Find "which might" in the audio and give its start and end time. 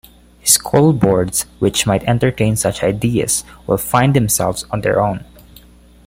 1.59-2.03